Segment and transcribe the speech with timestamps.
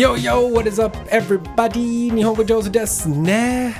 [0.00, 2.10] Yo, yo, what is up, everybody?
[2.10, 3.74] 日本語上手ですね。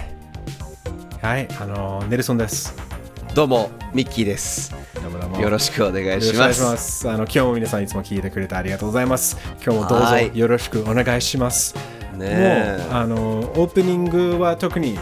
[1.23, 2.75] はい、あの、ネルソンです。
[3.35, 7.09] どうもミッキーですどうもどうもよろしくお願いよろしますくお願いします。
[7.09, 9.39] あの、今日も皆さんいつも聞いてくれてありがとうございます。
[9.65, 11.75] 今日もどうぞはいよろしくお願いします。
[12.19, 13.17] ねえもう、あの、
[13.57, 14.99] オープニングは特に、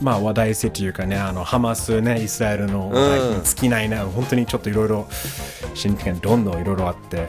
[0.00, 5.08] まあ話題性というかね、あのハマスね、イスラエルの話題に尽きないな、本当にちょっといろいろ、
[5.74, 7.26] 新規にどんどんいろいろあって、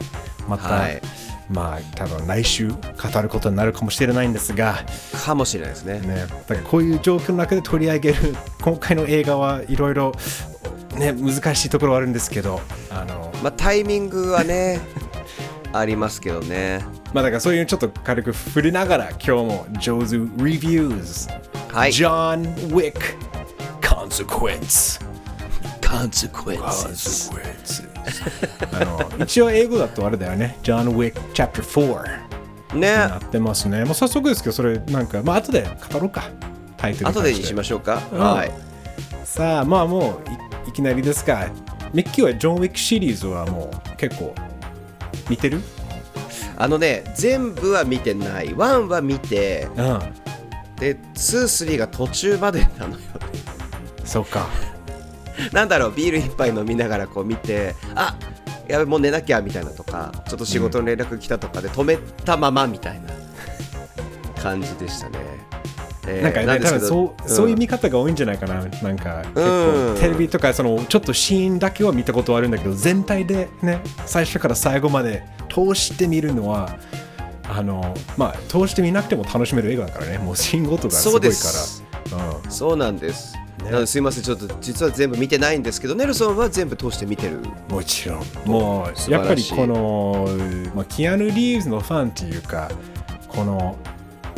[0.47, 1.01] また、はい
[1.49, 2.77] まあ多分来週語
[3.21, 4.83] ることになるかもしれないんですが、
[5.23, 5.99] かもしれないですね。
[5.99, 10.13] ね、だからこういう状況の中で取り上げる 今回の映画はいろいろ
[10.95, 14.81] ね難しいところはあるんですけどあのまあタイミングはね
[15.73, 16.83] ありますけどね。
[17.13, 21.29] まあだからそういうちょっと軽く振りながら今日も上手 Reviews
[21.71, 21.91] はい。
[21.91, 22.99] John Wick
[23.81, 25.06] Consequence
[25.87, 27.31] Consequences.
[27.31, 27.87] Consequences.
[28.73, 30.57] あの一応英語だとあれだよね。
[30.63, 32.91] John Wick Chapter 4ね。
[32.91, 33.85] なってますね。
[33.85, 36.29] もう早速ですけどそれなんかまあ後で語ろうか。
[36.77, 38.19] タイトル後でにしまししょうか、うん。
[38.19, 38.51] はい。
[39.23, 40.29] さあまあもう
[40.65, 41.49] いいきなりですが
[41.93, 44.35] ミッキーはジョン・ウィックシリーズはもう結構
[45.29, 45.61] 見てる？
[46.57, 48.49] あのね全部は見てない。
[48.49, 49.99] 1は見てうん。
[50.77, 53.01] で23が途中までなのよね。
[54.03, 54.47] そうか
[55.53, 58.15] なんだろうビール一杯飲みながらこう見てあ
[58.67, 63.13] やべもう寝なきゃみたいなとかちょっと仕事の連絡来たとかで止めたままみたいな
[64.41, 65.19] 感じでしたね、
[66.07, 69.93] えーなんかね多分ですけどそう,、そういううん見方が多いんじゃないかななんか結うん。
[69.95, 76.77] 構テレビとかそのちょっとシーンだけは見たことはあるんだけど全体でね最初から最後まで通して見るのは
[77.49, 80.17] あのまあ通して見なくても楽しめる映画だからね。
[80.17, 81.33] もうシーンごとがすごいから。
[81.33, 81.83] そ
[82.15, 82.51] ううん。
[82.51, 83.65] そうなんです、ね。
[83.65, 87.39] なのですいませんちょっと実は全部見てないんですけどネルソンは全部通して見てる。
[87.69, 88.23] もちろん。
[88.45, 90.27] もうやっぱりこの、
[90.75, 92.69] まあ、キアヌ・リーブズのファンっていうか
[93.27, 93.77] この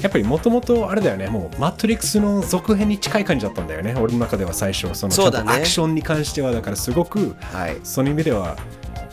[0.01, 1.27] やっぱりもともとあれだよね。
[1.27, 3.95] もうマトリックスの続編に近い感じだったんだよね。
[3.99, 5.51] 俺の中では最初そのちそうだね。
[5.51, 7.77] ゃんとアクションに関してはだからすごくはい。
[7.83, 8.55] その意味では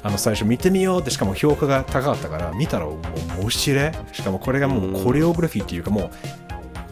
[0.03, 3.93] あの最初見てみようってしかも評価が高かったから見たらもう面白い。
[4.13, 6.11] しかもこれがもうコレオグラフィーっていうかもう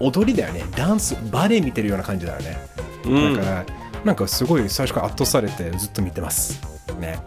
[0.01, 2.57] 踊りだよねダンスバレエ見てるような感じだよね
[3.07, 3.67] うんだから、
[4.05, 6.61] なんかすごい最初から圧倒されてずっと見てます。
[7.01, 7.19] ね。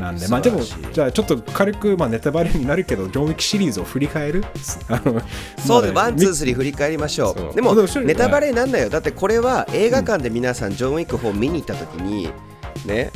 [0.00, 0.60] なんで、まあでも、
[0.92, 4.44] じゃあちょっと軽く、まあ、ネタバレになるけど、ジョン・ウィックシリーズを振り返る？
[4.88, 5.20] あの
[5.64, 7.54] そうで、まあ one, two, three 振り返りましょそうう。
[7.54, 8.88] でもネタバレなんだよ。
[8.88, 12.28] だってこれは映画館で皆さん、ジョン・ウィック4見に行った時に、
[12.84, 13.10] ね、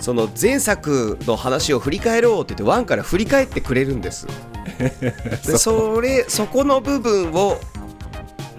[0.00, 4.26] その前作の話を振り返ろうって言って、ワンから振り返ってくれるんです。
[4.78, 7.58] でそれ、そこの部分を、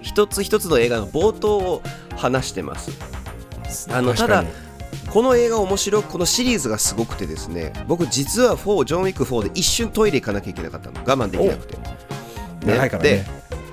[0.05, 1.81] 一つ一つの映画の冒頭を
[2.15, 2.91] 話してます。
[3.91, 4.45] あのただ
[5.09, 10.99] この映画面白くこのシリーズがすごくてですね僕実は4ジョン・ウィック4で一瞬トイレ行かなきゃいけなかったの。
[10.99, 11.77] 我慢できなくて、
[12.65, 13.09] 長いからね。
[13.09, 13.25] で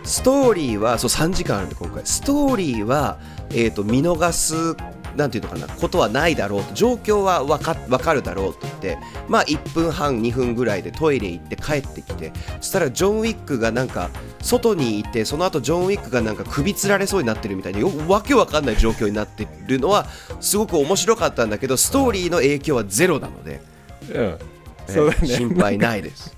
[0.05, 2.03] ストーリーはそう3時間あるんで今回。
[2.05, 3.19] ストーリーは、
[3.51, 4.75] えー、と見逃す
[5.17, 20.07] なんていうのかなことはないだろうと状況は分か分かるだろうと言ってまあ1分半2分ぐらいでトイレ行って帰ってきてそしたらジョン・ウィックがなんか外にいてその後ジョン・ウィックがなんか首つられそうになってるみたいによわけわかんない状況になってるのは
[20.41, 23.61] すごく面白かったんだけどストーリーの影響はゼロなので、
[24.13, 24.39] うん、
[24.87, 25.29] そうだね。
[25.29, 26.37] 心配ないです。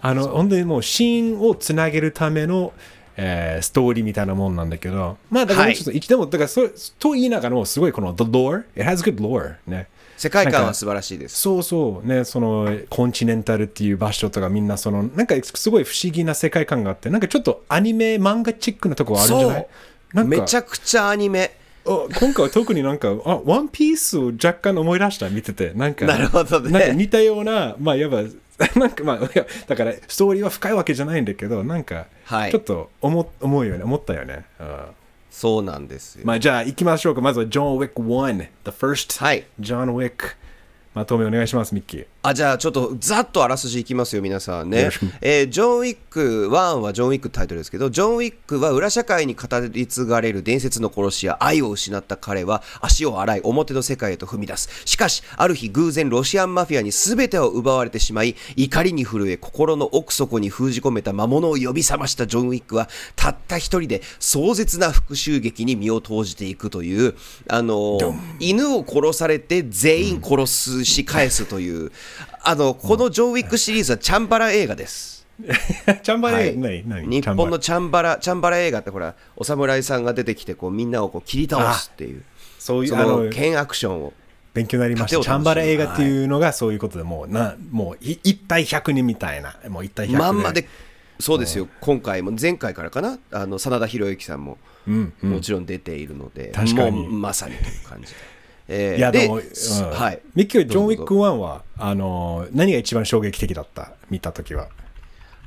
[0.00, 2.72] あの、本当にもうシーンをつなげるための、
[3.16, 9.88] えーストーリーみたいなもんなんだけど、まあだからはいちょっと、一でも、だからそと言いながらもすごいこの The lore, it has good lore ね。
[10.16, 11.40] 世界観は素晴らしいです。
[11.40, 19.66] そうそうねそのコンチネンタルっていう場所とかみんなそのなんかすごい不思議な世界観があってなんかちょっとアニメ漫画チックなとこあるんじゃない？
[20.12, 21.56] なんかめちゃくちゃアニメ。
[21.86, 28.22] あ今回は特になんかあワンピースを若干思い出した見ててなんかなるほどねなんか似たようなまあいわば
[28.76, 32.50] なんかまあいやだからストーリーは深いわけじゃないんだけどなんかはい。
[32.50, 34.78] ちょっと思,、思うよね思ったよね、うん。
[35.30, 36.22] そうなんですよ。
[36.24, 37.20] まあじゃあ行きましょうか。
[37.20, 39.44] まずはジョン・ウィック1 The first はい。
[39.58, 40.36] ジョン・ウィック
[40.94, 42.06] まとめお願いしますミッキー。
[42.22, 44.90] あじゃあちょっとざっとあらすじいきますよ皆さんね。
[45.20, 49.42] えージョン・ウィック1はジョン・ウィックタイトルですけどジョン・ウィックは裏社会に語
[49.72, 54.68] り継がれる伝説の殺し屋愛を失った彼は足を洗い表の世界へと踏み出す。
[54.84, 67.16] しかしある日偶然ロシアンマフィアに全てを奪われてしまい怒りに震え心の奥底に封じ込めた魔物を呼び覚ましたジョン・ウィックはたった一人で壮絶な復讐劇に身を投じていくという
[67.48, 71.92] あのー犬を殺されて全員殺すし返すという、
[72.42, 75.26] あのこのジョン・ウィックシリーズはチャンバラ映画です。
[76.02, 77.06] チャンバレー、はい。
[77.06, 78.18] 日本のチャンバラ。
[78.18, 82.22] チャンバラ映画ってほらお侍さんが出てきてこうみんなをこう切り倒すっていう
[82.58, 84.12] そういうそあのの剣アクションを。
[84.54, 85.20] 勉強になりました。
[85.20, 90.16] チャンバラ映画っていうのがそういうことで、もう、な、もうい一対100人みたいな、もう一対100で。
[90.16, 90.68] まんまで
[91.18, 91.68] そうですよ。
[91.80, 93.18] 今回も前回からかな？
[93.32, 94.58] あの真田広之さんも
[95.22, 97.02] もちろん出ているので、確かに。
[97.02, 98.18] もうまさにという感じで。
[98.68, 99.90] えーいやでも、すうん。
[99.90, 103.92] はい、ミッキーはジョン・ウィックどうぞ1はあの何が一番衝撃的だった？
[104.10, 104.68] 見た時は。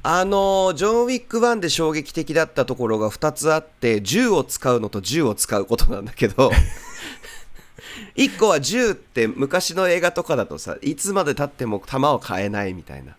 [0.03, 6.51] あのジョン・ウィック1で衝撃的だったところが2つあって銃を使うのと銃を使うことなんだけど
[8.15, 13.15] 1個は銃って昔の映画とかだとさいつまでたっても弾を変えないみたいな。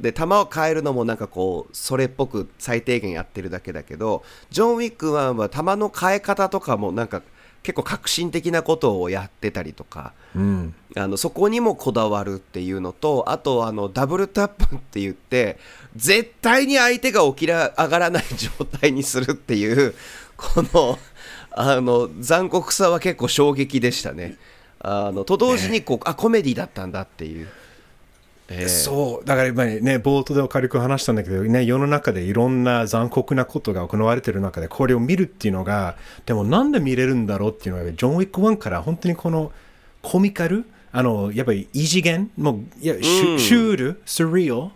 [0.00, 7.22] で弾を変えるのもなんかこうそれっぽく最低限やってるだけだけどジョン・ウィック1は弾の変え方とかもなんか
[7.62, 15.58] 結構革新的なことをやってたりとかうんあのそこにもこだわるっていうのとあとあのダブルタップって言って
[15.96, 19.94] 絶対に相手が起きら上がらない状態にするっていう
[20.36, 20.98] この
[21.50, 24.36] あの残酷さは結構衝撃でしたね。
[24.80, 27.48] あのと同時にこう、あコメディだったんだっていう。
[28.52, 29.26] えーそう。
[29.26, 35.96] だから今ね冒頭で軽く話したんだけどね世の中でいろんな残酷なことが行われてる中でこれを見るっていうのが
[36.26, 39.52] でもなんで見れるんだろうっていうのがジョン・ウィック1から本当にこの
[40.02, 44.72] コミカルあのやっぱり異次元もういや、シュシュールスリオ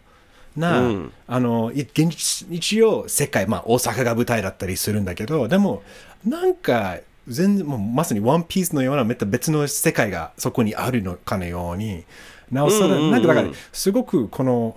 [0.57, 1.13] な、うん。
[1.27, 5.83] あのい現実一応世界、まあ、大阪が舞台だったりするんだけどでも
[6.25, 6.99] なんか
[7.29, 12.05] 全然もうまさにワンピースのようなめった別の世界がそこにあるのかのように
[12.51, 13.11] なおさら、うんうんうん。
[13.13, 14.77] なんかだからすごくこの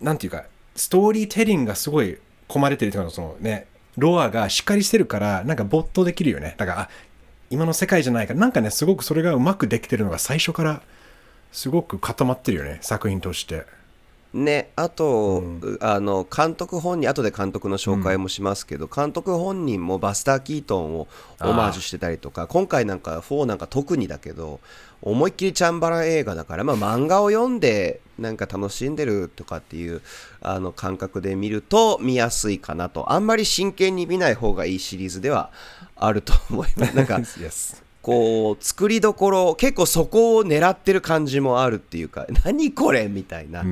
[0.00, 0.44] なんていうか
[0.76, 2.18] ストーリーテリングがすごい
[2.48, 6.54] 込まれてるというかそのねロアがしっかりしてるからなんか没頭できるよね。
[6.56, 6.90] だからあ
[7.50, 10.82] 今の世界じゃないからなんかねすごくそれがうまくできてるのが最初から
[11.52, 13.64] すごく固まってるよね作品として。
[14.32, 15.42] ね、あと、
[15.80, 21.08] あの監督本人後で監督の紹介もしますけど、監督本人もバスター・キートンを
[21.40, 24.60] オマージュしてたりとか今回なんか4なんか特にだけど
[25.02, 30.02] 思いっきりチャンバラ映画だから、まあ、漫画を読んでなんか楽しんでるとかっていう
[30.42, 33.12] あの感覚で見ると見やすいかなと。
[33.12, 35.50] あんまり真剣に見ない方がいいシリーズでは
[35.96, 36.96] あると思います。
[36.96, 37.20] なんか
[38.02, 43.62] こう作りどころ結構そこを狙ってる感じもあるっていうか何これみたいな、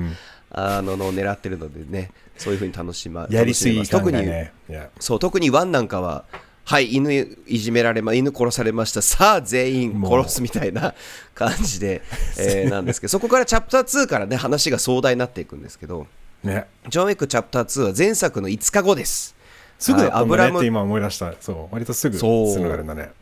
[0.51, 4.11] あののを狙ってるのでねそういうふうに楽しまやりすぎ楽しめます。
[4.11, 6.25] 特に感がねいやそう特にワンなんかは
[6.69, 7.11] はい犬
[7.47, 9.01] いじめられま犬殺されました。
[9.01, 10.95] さあ全員殺すみたいな
[11.35, 12.03] 感じで、
[12.39, 16.07] えー なんですけどそこからチャプター2からね話が壮大になっていくんですけど
[16.45, 16.67] ね。
[16.91, 19.35] ジョン・ウィックチャプター2は前作の5日後です。
[19.79, 21.33] すぐだったんだねって今思い出した。
[21.41, 21.57] そう。
[21.73, 22.23] 割とすぐつ
[22.61, 23.13] ながるんだね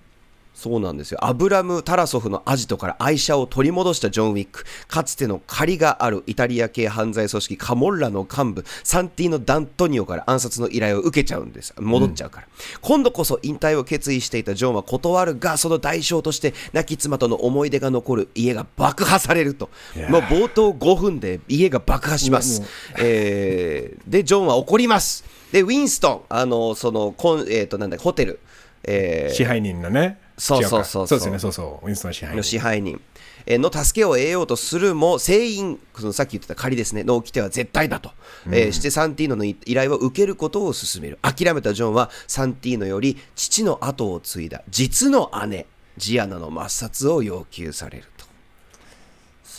[0.56, 1.19] そうなんですよ。
[1.23, 4.64] アブラム・タラソフのアジトから愛車を取り戻したジョン・ウィック。
[4.88, 11.75] かつての借りがあるイタリア系犯罪組織カモッラの幹部サンティーノ・ダントニオから暗殺の依頼を受けちゃうんです。
[11.79, 12.47] 戻っちゃうから、
[12.81, 19.69] 今度こそ引退を決意していたジョンは断るがその代償として亡き妻との思い出が残る家が爆破されると。
[20.09, 22.62] もう冒頭5分で家が爆破します。
[22.99, 25.25] えーでジョンは怒ります。
[25.52, 28.41] でウィンストンあのそのこん、えー、となんだホテル、
[28.85, 31.19] えー支配人のねそうそうそうそう。
[31.19, 31.87] ですよねそうそう。
[31.87, 33.00] ウィンストンの支配の人支配人。
[33.49, 38.11] えーの助けを得ようとするも全員そのさっき言ってた仮ですねの掟は絶対だと、
[38.47, 41.19] えーしてサンティーノの依頼を受けることを勧める。
[41.23, 44.62] 諦めたジョンはサンティーノより父の後を継いだ。
[44.69, 45.67] 実の姉
[45.97, 48.26] ジアナの抹殺を要求されると。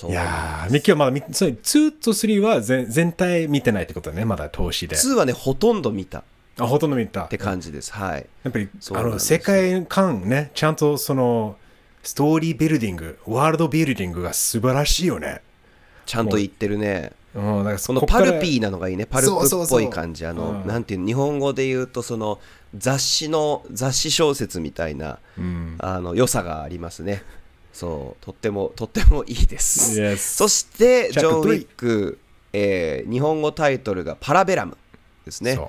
[0.09, 4.95] いやーミッキーはまだ見そう2と3は全全体見てないってことだねまだ投資で。
[4.95, 6.19] 2はねほとんど見た。
[6.19, 6.23] っ
[6.59, 7.23] あほとんど見た。
[7.23, 7.93] て感じです。
[7.93, 8.25] はい。
[8.43, 11.57] やっぱりあの世界観ねちゃんとその
[12.03, 15.41] ストーリービルディングワールドビルディングが素晴らしいよね。
[16.05, 17.11] ちゃんと言ってるね。
[17.35, 20.25] うんだからそのパルピーなのがいいねパルプっぽい感じ。
[20.25, 20.67] あの、うん。
[20.67, 22.39] なんていうの日本語で言うとその
[22.75, 25.75] 雑誌の雑誌小説みたいな、うん。
[25.79, 27.21] あの良さがありますね。
[27.73, 28.25] そう。
[28.25, 32.17] とってもとってもいいです、Yes そしてジョン・ウィック、
[32.53, 34.77] えー日本語タイトルがパラベラム
[35.25, 35.59] ですね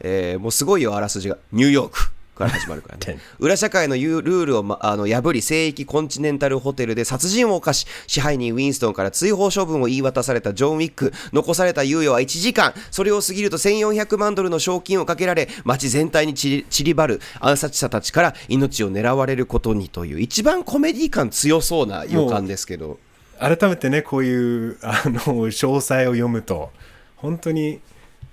[0.00, 1.38] えーもうすごいよあらすじが。
[1.52, 3.20] ニューヨークから始まるからね。
[3.38, 22.98] 裏社会のルールを、 ま、あの破り聖域コンチネンタルホテルで殺人を犯し支配人ウィンストンから追放処分を言い渡されたジョン・ウィック残された猶予は1時間それを過ぎると1400万ドルの賞金をかけられ街全体に散り散りばる暗殺者たちから命を狙われることにという一番コメディ感強そうな予感ですけど
[23.38, 26.70] 改めてねこういうあの詳細を読むと
[27.16, 27.80] 本当に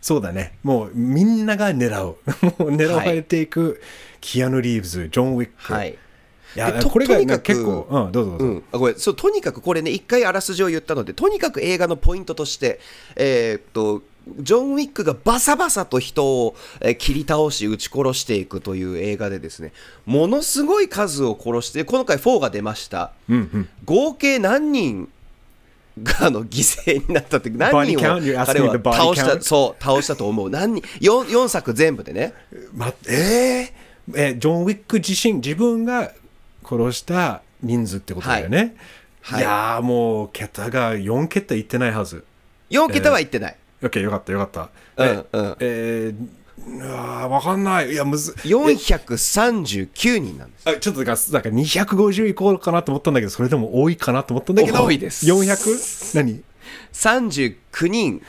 [0.02, 0.54] そうだね。
[0.64, 2.18] もうみんなが狙う。
[2.60, 3.82] もう狙われていく、
[4.22, 5.98] キアヌ・リーブズジョン・ウィック、はい。
[6.56, 8.96] いやこれが、く結構うんどうぞどうぞ、うん、あごめん。
[8.96, 12.80] そうとにかくこれね一回あらすじを言ったのでとにかく映画のポイントとして
[13.16, 14.02] えーっと
[14.40, 19.72] ジョン・ウィックがバサバサと人を、えー切り倒し撃ち殺していくという映画でですね
[20.06, 23.12] ものすごい数を殺して今回4が出ました。
[23.30, 23.70] うんうん。
[23.86, 25.10] 合計何人
[26.04, 29.42] があの犠牲になったって何人を彼は倒した?
[29.42, 30.50] そう倒したと思う。
[30.50, 32.34] 何人？4, 4作全部でね。
[32.74, 34.16] ま、えー？
[34.16, 36.12] えジョン・ウィック自身自分が
[36.64, 38.76] 殺した人数ってことだよね、
[39.22, 39.42] はい。
[39.42, 42.24] い、やーもう桁が4桁いってないはず。
[42.70, 44.70] 4桁は言ってない、OK よかったよかった。
[45.04, 45.56] うんうん。
[45.60, 46.28] えー、
[46.66, 47.92] うわーわかんない。
[47.92, 50.70] いやむず439人なんです。
[50.70, 55.26] あちょっとだからなんか250いこうかなと思ったんだけどそれでも多いかなと思ったんだけど多いです。
[55.26, 56.16] 400?
[56.16, 56.44] 何
[56.94, 58.22] ？39人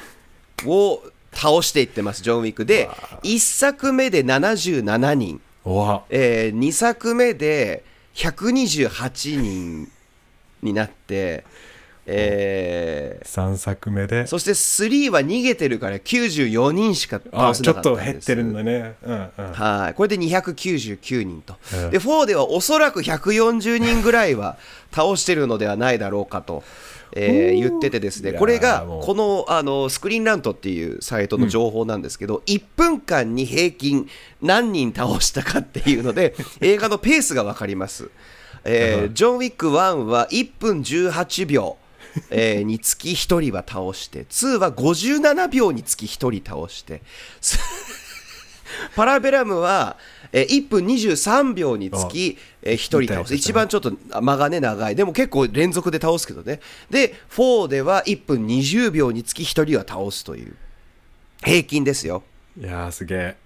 [0.67, 2.89] を倒していってますジョン・ウィックで
[3.23, 5.41] 1作目で77人、
[6.11, 9.91] え2作目で128人
[10.63, 11.45] になって、
[12.11, 14.23] え3作目で。
[14.23, 18.27] ーそして3は逃げてるから94人しか倒あせちょっとなかったんです。
[18.27, 18.95] 減ってるんだね。
[19.03, 19.53] うんうん。
[19.53, 21.91] はい、これで299人と、うん。
[21.91, 24.57] で4ではおそらく140人ぐらいは
[24.91, 26.65] 倒してるのではないだろうかと、
[27.15, 28.33] えー言っててですね。
[28.33, 34.09] これがこのあのスクリーンラントっていうサイトの情報なんですけど、1分間に平均
[34.41, 38.09] 何人倒したかっていうので 映画のペースが分かります、
[38.65, 41.77] えージョン・ウィック1は1分18秒
[42.31, 47.03] えーにつき1人は倒して2は57秒につき1人倒して
[48.95, 49.97] パラベラムは、
[50.33, 53.35] えー1分23秒につき、え1人倒す。
[53.35, 54.95] 一番ちょっと間がね、長い。
[54.95, 56.61] でも結構連続で倒すけどね。
[56.91, 60.55] で、4では1分20秒につき1人は倒すという。
[61.43, 62.23] 平均ですよ。
[62.59, 63.37] いやーすげえ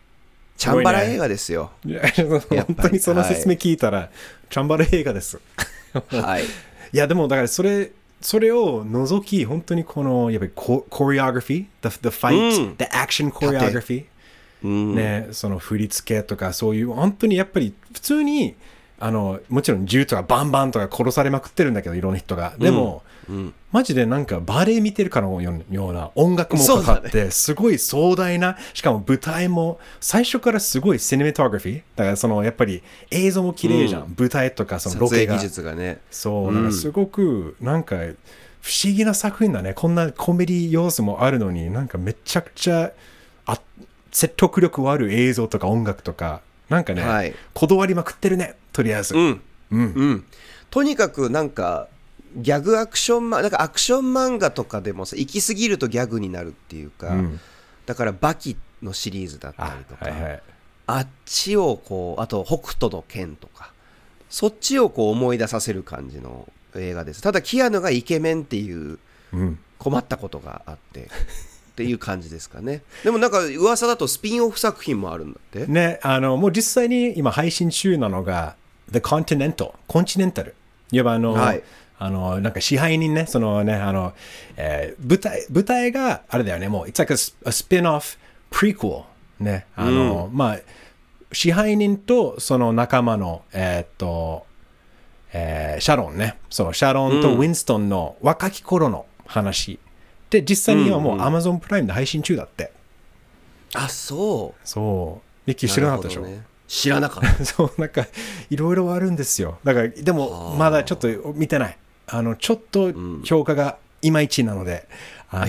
[0.57, 1.73] チャンバラ映画ですよ。
[1.85, 2.03] いや
[2.67, 4.11] 本当にその説明聞いたら、
[4.49, 5.41] チャンバル映画です
[5.93, 6.45] はい。
[6.93, 7.91] いやでもだからそれ
[8.23, 12.77] それを除き本当にこのやっぱりココリオグラフィー the, the fight、うん。
[12.77, 14.07] the action choreography
[14.65, 14.95] うん。
[14.95, 18.55] ね、その振り付けとかそういう本当にやっぱり普通に
[18.99, 22.55] あのもちろん銃とかバンバンとか殺されまくってるんだけどいろんな人が。
[22.59, 23.55] でも、うん。
[23.71, 36.01] マジでなんかバレエ見てるかのような音楽もかかって、すごい壮大なしかも舞台も最初からすごいシネマトグラフィーだからそのやっぱり映像も綺麗じゃん、舞台とかそのロケ技術がね。
[36.11, 37.97] そう、なんかすごく、なんか、
[38.61, 39.75] 不思議な作品だね。
[39.75, 42.93] こんなコメディ要素もあるのに、なんかめちゃくちゃ、
[43.47, 43.61] あ
[44.13, 49.17] 説得力ある映像とか音楽とか、なんかね、はいこだわりまくってるね、とりあえず。
[49.17, 49.41] うん。
[49.73, 49.81] うん。
[49.81, 50.25] うん。
[50.71, 51.89] とにかくなんか、
[52.37, 57.41] ギャグアクションマなんかアクション漫画とかでもさ行き過ぎるとギャグになるっていうか、うん
[57.85, 60.43] だからバキのシリーズだったありと、か、はいはい。
[60.87, 63.73] あっちをこうあと北斗の拳とか
[64.31, 69.01] そっちをこう思い出させる感じの映画ですただキアヌがイケメンっていう
[69.33, 69.59] うん。
[69.83, 71.07] 困ったことがあって
[71.73, 78.55] っていう感じですかねでもなんか噂だとスピンオフ作品もあるんだってね、あの、もう実際に今配信中なのが、
[78.93, 80.55] The Continental、コンチネンタル。
[80.93, 81.63] いわばあの、はい
[82.05, 84.13] あの、なんか支配人ね、そのね、あの、
[84.57, 87.17] えー舞台、舞台があれだよね、もう、it's like a,
[87.51, 88.19] spin-off
[88.51, 89.05] prequel。
[89.41, 90.59] ね、あの、まあ、
[91.33, 94.47] 支配人とその仲間の、えーっと、
[95.33, 99.79] えーシャロンね、そう、シャロンとウィンストンの若き頃の話。
[100.31, 102.73] で、実際にはもう Amazon プライムで配信中だって。
[103.75, 105.29] あそうそう。
[105.47, 106.27] ミッキー知らなかったでしょ？
[106.69, 108.07] 知らなかった そう、なんか、
[108.51, 109.59] いろいろあるんですよ。
[109.65, 111.79] だから、でも、まだちょっと見てない。
[112.13, 112.93] あの、ちょっと
[113.25, 114.87] 評価がいまいちなので、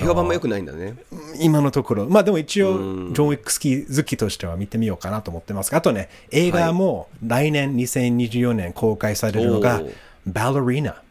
[0.00, 0.94] 評判も良くないんだね。
[1.38, 3.14] 今のところ、まあでも一応、うん。
[3.14, 5.70] ジョン・ウィック好き好きとしては見てみようかなと思ってます。
[5.70, 9.82] が、あとね、映画も来年2024年公開されるのが
[10.26, 10.82] バレリー。
[10.82, 11.02] ナ。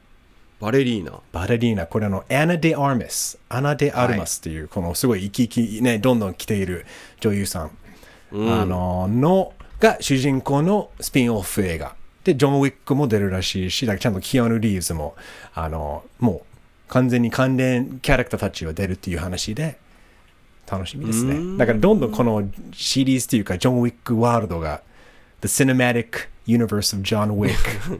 [0.60, 1.20] バレリーナ。
[1.32, 6.88] バレリーナ、これあの、アナ・デ・アーマス、アナ・デ・アルマスっていう、このすごい生き生きね、どんどん来ている
[7.20, 7.72] 女優さん、
[8.32, 11.96] あの、の、が主人公のスピンオフ映画。
[12.24, 15.16] で、ジョン・ウィックも出るらしいし、だからちゃんとキアヌ・リーブズも、
[15.54, 16.44] あの、も
[16.88, 19.78] う完全に関連キャラクターたちが出るっていう話で、
[20.70, 21.58] 楽しみですね。
[21.58, 24.82] だからどんどんこのシリーズっていうか、ジョン・ウィックワールドが、
[25.42, 27.54] The Cinematic Universe of John Wick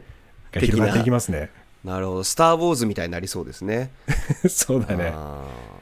[0.52, 1.50] が広がっていきますね。
[1.84, 2.24] なるほど。
[2.24, 3.92] スター・ウォーズみたいになりそうですね。
[4.48, 5.12] そうだね。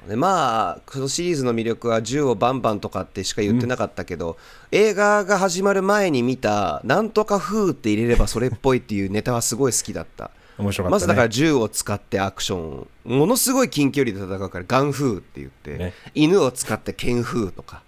[0.09, 4.37] でまあこのシリーズの魅力は銃をバンバンとかってしか言ってなかったけど、
[4.73, 10.32] 映画が始まる前に見た「なんとか風」って入れればそれっぽいっていうネタはすごい好きだった。
[10.59, 10.90] 面白かったね。
[10.90, 12.87] まずだから銃を使ってアクション。
[13.04, 15.94] ものすごい近距離で戦うからガン風って言って、ね。
[16.14, 17.82] 犬を使って剣風とか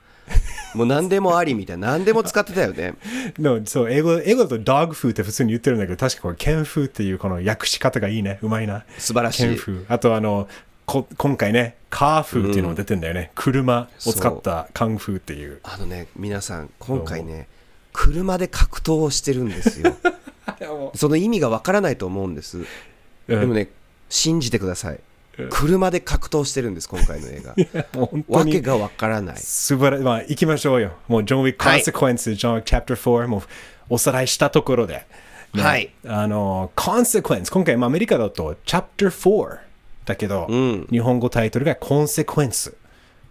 [0.74, 2.94] もう何でもありみたいな何でも使ってたよね。
[3.38, 8.38] のそう英語英語だとドッグフーって普通に言ってるんだけど確かこれケンフーっていうこの訳し方がいいね。
[8.42, 8.84] うまいな。
[8.98, 9.58] 素晴らしい。
[9.88, 10.48] あとあの
[10.86, 15.60] こ今回ねカーフーっていうのも出てんだよね、車を使ったカンフーっていう。
[15.62, 17.48] あのね皆さん今回ね
[17.92, 19.96] 車で格闘をしてるんですよ。
[20.94, 22.58] その意味がわからないと思うんです。
[22.58, 23.40] うん。
[23.40, 23.68] でもね
[24.08, 25.00] 信じてください
[25.50, 27.54] 車で格闘してるんです今回の映画
[28.28, 30.04] わけがわからない素晴らしい。
[30.04, 30.92] まあ、行きましょうよ。
[31.08, 33.42] もう、ジョン・ウィック・コはいンセクエンス、ジョン・ウィック・チャプター4、もう、
[33.90, 35.06] おさらいしたところで。
[35.54, 35.90] ねはい。
[36.06, 39.58] あの、コンセクエンス、今回、まあ、アメリカだと、チャプター4
[40.04, 40.48] だけど、
[40.90, 42.74] 日本語タイトルがコンセクエンス。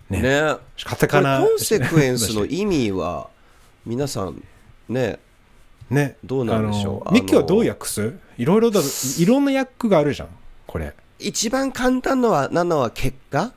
[0.09, 0.21] ね。
[0.21, 3.29] ねカタカナこれコンセクエンスの意味は
[3.85, 4.41] 皆さん
[4.89, 5.19] ね
[5.89, 6.15] ね。
[6.23, 7.13] どうなんでしょう？
[7.13, 8.13] ミッキーはどう訳す？
[8.37, 10.29] いろいろだ、いろんな訳があるじゃん、
[10.65, 10.93] これ。
[11.23, 13.53] 一番簡単のはなのは結果？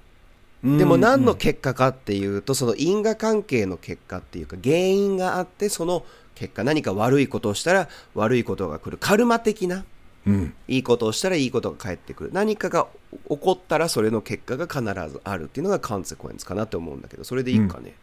[0.62, 6.04] でも何の結果かっていうとその因果関係の結果っていうか原因があってその
[6.34, 8.98] 結果何か悪いことをしたら悪いことが来る。
[8.98, 9.84] カルマ的な
[10.26, 10.54] うん。
[10.66, 12.30] いいことをしたらいいことが返ってくる。
[12.32, 12.88] 何かが
[13.28, 17.94] 起こったらそれの結果が必ずあるっていうのがカンセクエンスかなって思うんだけどそれでいいかね、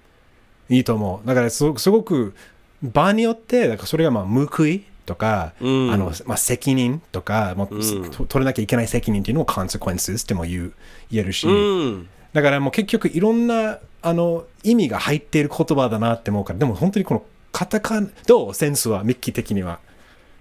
[0.70, 1.28] いいと思う。
[1.28, 2.34] だからすごすごく
[2.82, 4.86] 場によって、だからそれがまあ報い？
[5.06, 10.74] とか、うんあのまあ、責任とか、もうと取らなきゃいけない責任っていうのを consequences っても言う
[11.12, 19.80] 言えるし、うんだからもう結局いろんなあの意味が入っている言葉だなって思うから、でも本当にこのカタカナ、どうセンスは、ミッキー的には。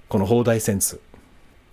[0.09, 1.01] この放題センス。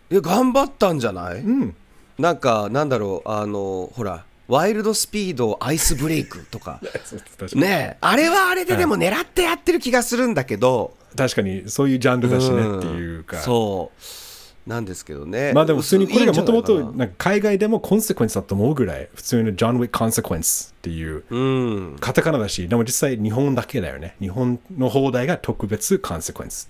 [0.10, 1.76] いや頑張ったんじゃない、うん。
[2.18, 6.82] なんかなんだろうあのほらワイルドスピードアイスブレイクとか。
[7.54, 7.98] ねえ。
[8.02, 13.38] あれはあれででも狙ってやってる気がするんだけど、確かにそういうジャンルだしねんっていうか。
[13.38, 14.70] そう。
[14.70, 15.54] なんですけどね。
[15.54, 21.98] まあでも普通にこれがもともと海外でもコンセクエンスだと思うぐらい普通のジョン・ウィック・コンセクエンスっていうなうん。
[22.00, 24.16] カタカナだしでも実際日本だけだよね。
[24.20, 26.70] 日本の放題が特別コンセクエンス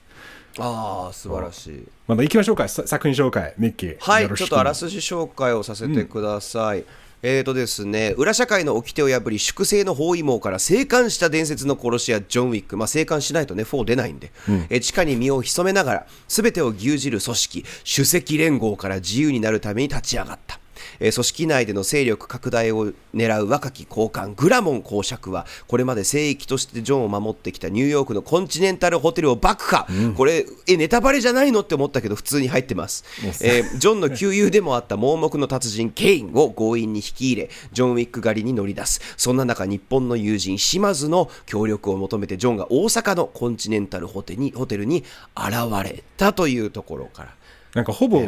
[0.57, 1.88] ああ素晴らしい。
[2.07, 2.67] まだ行きましょうか。
[2.67, 3.53] さ作品紹介。
[3.57, 3.98] ミッキー。
[4.00, 6.83] はい、ちょっとあらすじ紹介をさせてください。
[7.21, 14.31] えーとですね、裏社会の掟を破り粛清の包囲網から生還した伝説の殺し屋ジョン・ウィック、まあ、生還しないとね4出ないんで、
[14.69, 20.58] えー地下に身を潜めながら全てを牛耳る組織首席連合から自由になるために立ち上がった。
[21.00, 33.03] えー組織内での勢力拡大を狙う若き高官グラモン公爵はこれまで聖域としてジョンを守ってきたニューヨークのコンチネンタルホテルを爆破、これえネタバレじゃないのって思ったけど普通に入ってます、
[33.44, 39.01] えージョンの旧友でもあった盲目の達人ケインを強引に引き入れジョン・ウィック狩りに乗り出す。
[39.18, 45.03] そんな中日本の友人島津の協力を求めてジョンが大阪のコンチネンタルホテルにホテルに
[45.35, 47.33] 現れたというところから
[47.74, 48.22] なんかほぼ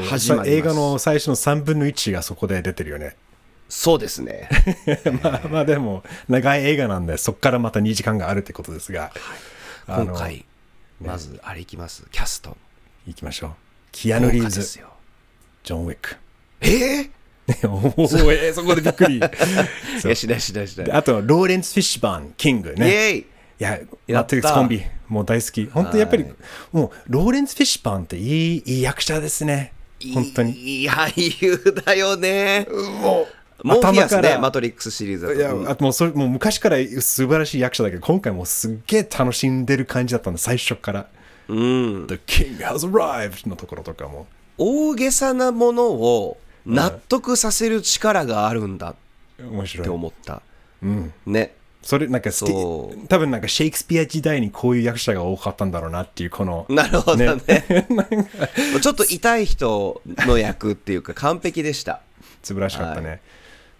[0.46, 3.16] 映画の最初の3分の1がそこで出てるよね。
[3.70, 4.50] そうですね。
[5.24, 9.12] まあまあでも長い映画なんでそこからまた2時間があるってことですが、
[9.88, 10.46] あの今回
[11.00, 12.04] まずあれいきます。
[12.12, 12.56] キャスト。
[13.08, 13.52] 行きましょう。
[13.92, 14.62] キアヌ・リーブス。
[14.62, 16.16] ジョン・ウィック
[16.62, 17.10] え
[17.64, 19.20] おおえー そこでびっくり。
[20.16, 20.86] しないしないしない。
[20.86, 23.18] であとローレンス・フィッシュバーンキングイねエーイ。
[23.20, 23.26] い
[23.62, 25.66] や、マトリックスコンビ、もう大好き。
[25.68, 26.34] 本当にやっぱり、はい
[26.72, 29.74] もう、ローレンス・フィッシュバーンっていいいい役者ですね。
[30.14, 30.52] 本当に。
[30.54, 33.28] いい俳優だよねも
[33.64, 41.08] う、モーフィアねマトリックスシリーズだといや、うんあともうそれ、もう昔から素晴らしい役者だけど、今回もうすっげえ楽しんでる感じだったんだ、最初から。
[41.48, 43.48] うん、The King has arrived!
[43.48, 44.28] のところとかも。
[44.58, 48.96] 大げさなものを納得させる力があるんだっ
[49.38, 49.90] て面白い。
[49.90, 50.42] 思った、
[50.82, 51.14] うん。
[51.26, 56.66] ねそれ、なんか多分なんかシェイクスピア時代にこういう役者が多かったんだろうなっていう、この。
[56.70, 57.66] なるほどねね
[58.82, 62.02] ちょっと痛い人の役っていうか完璧でした
[62.44, 63.22] 素晴らしかったね。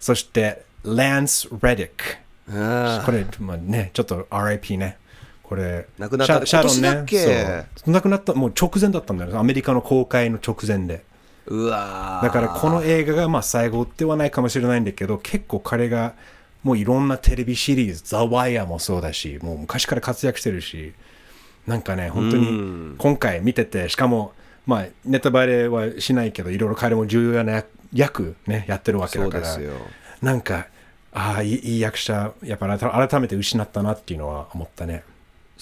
[0.00, 2.22] そして、ランス・レディック。
[2.50, 4.98] あこれ、まあね、ちょっと RIP ね。
[5.44, 7.66] これ、亡くなったシャロンね。
[7.76, 9.38] そう亡くなった、もう直前だったんだよね。
[9.38, 11.04] アメリカの公開の直前で。
[11.46, 16.14] うわーだからこの映画がまあ最後ではないかもしれないんだけど、結構彼が
[16.62, 20.92] もういろんなテレビシリーズ、ザ・ワイヤーもそうだし、もう昔から活躍してるし、
[21.66, 24.32] なんかね、本当に今回見てて、しかも、
[24.66, 29.58] まあ、ネタバレはしないけど、いろいろ彼も重要な役役ね、やってるわけだから
[30.20, 30.68] なんか、
[31.12, 35.04] ああ、いい役者、やっぱ改改めて失ったなっていうのは思ったね。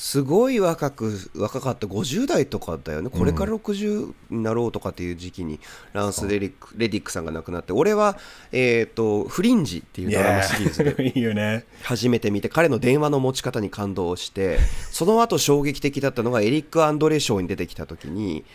[0.01, 5.61] すごい若く若かった50代とかだよねこれから60になろうとかっていう時期に
[5.93, 8.17] ランス・レディックレディックさんが亡くなって俺は、
[8.51, 11.67] えー、とフリンジっていうドラマシリーズで いいよね。
[11.83, 14.59] 初めて見て彼の電話の持ち方に感動して
[14.91, 18.47] その後衝撃的だったのがエリック・アンドレショーに出てきた時に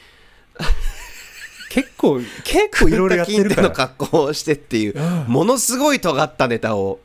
[1.69, 3.69] 結構、結構いろいろやってるから。
[3.71, 4.95] 格好をしてっていう
[5.27, 7.01] ものすごい尖ったネタを、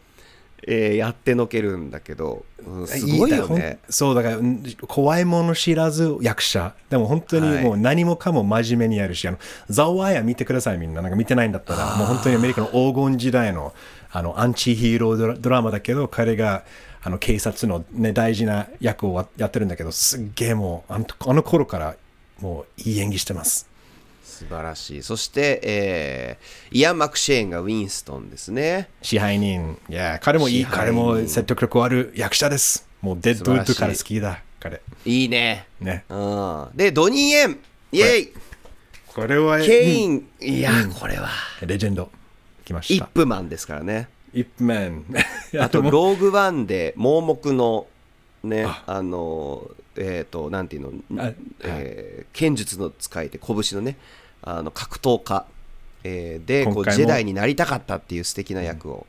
[0.66, 3.78] えーやってのけるんだけど、うんすごいよね。
[3.88, 6.74] そうだからうん怖いもの知らず役者。
[6.88, 11.02] でも本当にもう何もかも真面目にやるし、あのザ・ワイヤー見てくださいみんな。
[11.02, 13.72] なんか見てないんだったらもう本当にアメリカの黄金時代の
[14.12, 16.64] あのアンチヒーロードラドラマだけど彼が
[17.02, 21.96] あの警察の、ね、大事な役をやってるんだけどすっげえもうあのあの頃から
[22.40, 23.69] もういい演技してます
[24.40, 29.78] 素晴らしいそして、えーイアン・マクシェーンがウィンストンですね支配人。
[29.90, 30.64] いや、彼もいい。
[30.64, 32.88] 彼も説得力ある役者です。
[33.02, 34.42] もうデッドウッドから好きだ。
[34.58, 34.80] 彼。
[35.04, 36.04] いいねね。
[36.08, 37.58] うんでドニー・エン
[37.92, 38.32] イエイ
[39.14, 41.28] これは、ケイン、いや、これは
[41.66, 42.10] レジェンド。
[42.64, 43.04] 来ました。
[43.04, 45.04] イップマンですからねイップマン。
[45.60, 47.88] あと、もローグワンで盲目の
[48.44, 51.32] ね、ああの、えっ、と、なんていうの、あ
[51.64, 53.96] えー剣術の使い手、拳のね、
[54.42, 55.46] あの格闘家、
[56.04, 59.06] えーでこう、ジェダイになりたかったっていう素敵な役を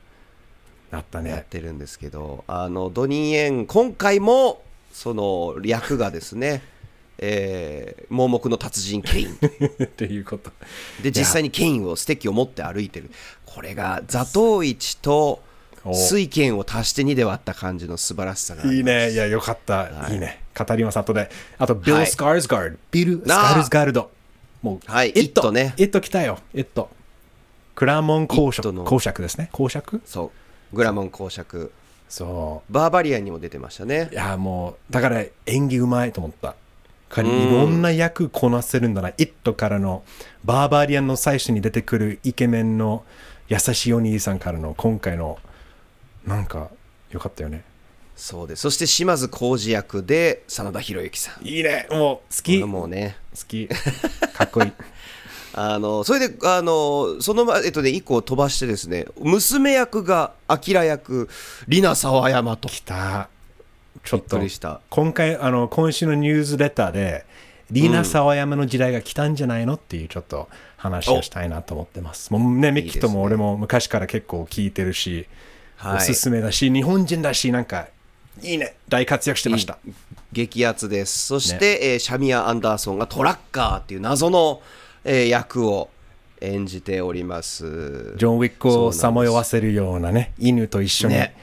[0.92, 1.46] あったやっね。
[1.50, 6.62] てるんですけど、あのドニー・エン、今回もその役がですね、
[7.20, 9.34] えー盲目の達人ケイン。
[9.84, 10.52] っていうこと。
[11.02, 13.10] で実際にケインをステッキを持って歩いてる
[13.46, 15.42] これが座頭市と
[15.86, 19.12] お水剣を足して2で割った感じの素晴らしさがいいね。
[19.12, 19.90] いや、よかった。
[20.12, 20.42] いいね。
[20.58, 21.30] 語ります、後で。
[21.58, 22.78] あと、ビル・はいスカーズガード。
[22.92, 24.12] ビル・スカーズガード。
[24.62, 26.40] もう、はいイットイットねイット来たよ。
[26.54, 26.90] イット。
[27.76, 28.74] クラモン公爵。
[28.84, 29.50] 公爵ですね。
[29.52, 30.02] 公爵？
[30.06, 30.32] そ
[30.74, 31.72] うグラモン公爵
[32.08, 34.14] そバーバリアンにも出てましたねう。
[34.14, 36.56] いや、もう、だから演技うまいと思った。
[37.08, 39.10] 彼、うんいろんな役こなせるんだな。
[39.10, 40.04] イットからの、
[40.44, 43.06] バーバリアンの最初に出てくるイケメンの
[43.48, 45.40] 優しいお兄さんからの、今回の、
[46.26, 46.70] なんか、
[47.12, 47.64] よかったよね。
[48.22, 51.88] そうですそして島津浩二役で真田広之さんいいね。
[51.90, 52.64] もう、好こき。
[52.64, 53.68] もうねき。
[53.68, 54.72] かっこいい。
[55.56, 61.28] あのそれであのその前えっとね1個飛ばしてですね娘役が明役
[61.66, 63.28] 里奈沢山と来た。
[64.04, 67.26] ちょっとくりした今回あの今週のニュースレターで
[67.72, 72.32] リーナ沢山の時代が来たんじゃないのっていうちょっと話をしたいなと思ってます。
[72.32, 75.28] もうねミキとも俺も昔から結構聞いてるし、はい
[75.84, 77.88] おすすめだし日本人だしなんか
[78.44, 78.76] いいね。
[78.90, 79.78] 大活躍してました。
[80.32, 81.28] 激アツです。
[81.28, 84.62] そして、えーシャミア・アンダーソンがトラッカーっていう謎の、
[85.04, 85.90] えー役を
[86.40, 88.16] 演じております。
[88.18, 91.36] ジョン・ウィックをさまよわせせるようなね犬と一緒にね。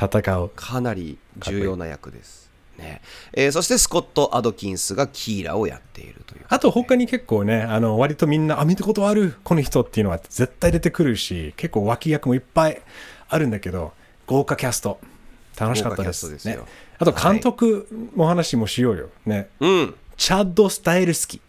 [0.00, 0.50] 戦う。
[0.54, 2.50] かなり重要な役です。
[2.78, 3.02] ね。
[3.34, 6.42] えーそしてスコット・アドキンスがキーラをやっているという。
[6.48, 12.80] あと他に結構ね、あの割とみんな、あ、見たことある、この人っていうのは絶対出てくるし、結構脇役もいっぱい
[13.28, 13.92] あるんだけど、
[14.26, 14.98] 豪華キャスト、
[15.58, 16.30] 楽しかったです。
[16.30, 16.56] ですよ。
[16.56, 16.62] ね、
[16.98, 19.08] あと監督の話もしようよ。
[19.26, 19.94] ね、うん。
[20.16, 21.40] チャッド・スタイルスキ。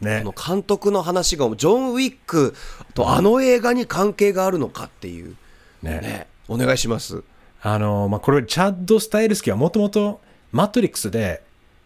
[0.00, 0.22] ね。
[0.24, 2.54] こ、の監督の話がジョン・ウィック
[2.94, 5.36] とあの映画に関係があるのかっていう。
[5.82, 6.00] ね。
[6.00, 6.26] ね。
[6.48, 7.22] お願いします。
[7.62, 10.20] あの、まあ、これ、チャッド・スタイルスキはもともと
[10.50, 11.42] マトリックスで、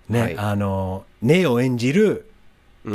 [0.08, 0.38] ね、はい。
[0.38, 2.30] あの、ネオを演じる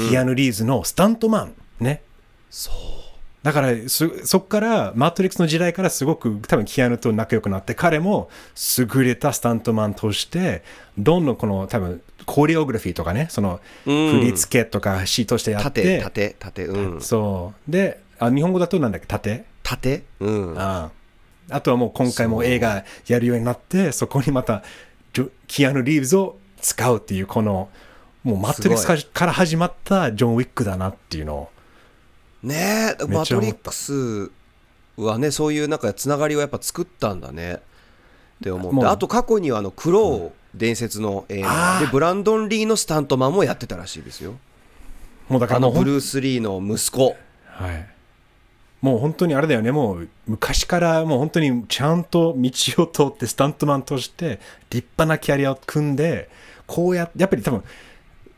[0.10, 1.54] キアヌ・リーズのスタントマン。
[1.80, 2.02] ね。
[2.50, 3.01] そう
[3.44, 8.30] だからそそこからマトリックスの時代からすごく多分キアヌと仲良くなって彼も
[8.78, 10.64] 優れたスタントマンとして
[10.98, 14.12] どんどんこの多分コレオグラフィーとかねそのうん。
[14.12, 17.02] 振り付けとか詩としてやって、縦縦縦うん。
[17.02, 17.72] そう。
[17.72, 19.08] であ日本語だとなんだっけ？
[19.08, 20.60] 縦縦うん。
[20.60, 20.92] あ
[21.50, 21.56] あ。
[21.56, 24.64] あとはもう今回も映画やるようになってそこにまた
[25.14, 27.70] ジョキアヌ・リーブズを使うっていうこの
[28.24, 31.51] もうマトリックスからから始まったジョン・ウィックだなっていうのを
[32.44, 32.96] ね。
[33.00, 34.32] えマトリックス
[34.98, 37.54] はねそういうなんかつながりをやっぱ作ったんだね。
[37.56, 37.60] っ
[38.44, 38.86] て思って。
[38.88, 41.80] あと過去にはあのクロー伝説の映画。
[41.80, 44.36] でブランドン・リーのスタントマンもやってたらしいですよ。
[45.30, 47.16] もうだかあのらもうほんブルース・リーの息子。
[47.46, 47.88] はい。
[48.82, 52.52] もう本当にあれだよね、もう昔からもう本当にちゃんと道
[52.84, 54.40] を通ってスタントマンとして
[54.72, 56.30] 立派なキャリアを組んで、
[56.66, 57.64] こうやって、やっぱり多分、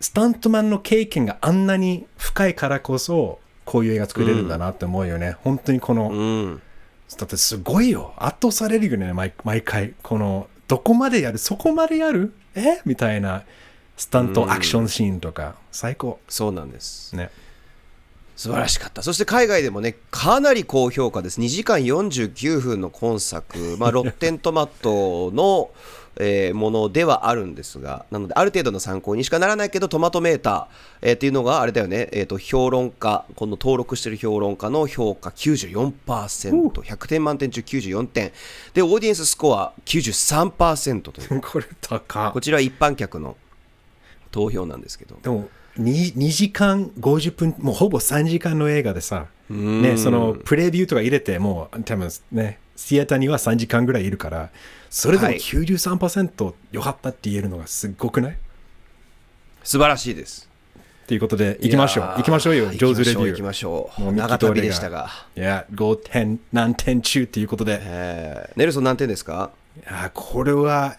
[0.01, 5.37] スタントマンの経験があんなに深いからこそ、こういう映画作れるんだなって思うよね。
[5.43, 6.61] 本当にこの、うん
[7.17, 8.13] だってすごいよ。
[8.17, 9.93] 圧倒されるよね、毎毎回。
[10.01, 12.33] この、どこまでやるそこまでやる？
[12.55, 12.81] え？
[12.85, 13.43] みたいな、
[13.97, 16.19] スタントアクションシーンとか、最高。
[16.27, 17.29] そうなんですね。
[18.35, 25.69] 素晴らしかったそして海外でもねかなり高評価です2時間49分の今作、まあ、 ロッテントマトの、
[26.17, 30.65] えーものではあるんですがなのである程度の参考にしかならないけどトマトメーター、
[31.01, 38.31] えーっていうのがあれだよね、えー、と評論家この登録してる評論家の評価 94%100 点満点中94点。
[38.73, 41.41] でオーディエンススコア93%という。
[41.43, 43.35] これ高こちら一般客の
[44.31, 45.17] 投票なんですけど。
[45.21, 45.49] でも
[45.79, 54.49] 2, 2時間50分もうほぼ3時間の映画でさ、ね、そのプレビューとか入れてもう多分ねシアターには3時間ぐらいいるから
[54.93, 55.39] それでもはい。
[55.39, 58.37] 93%良かったって言えるのがすっごくない？
[59.63, 60.47] 素晴らしいです。
[61.07, 62.05] ということで行きましょう。
[62.17, 62.71] 行きましょうよ。
[62.75, 63.27] 上手レビュー。
[63.29, 64.01] 行きましょう。
[64.01, 67.79] もう長旅でしたが、いや5点何点中っていうことで。
[67.81, 69.49] えーネルソン何点ですか？
[69.77, 70.95] いやこれは